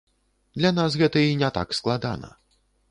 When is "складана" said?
1.81-2.37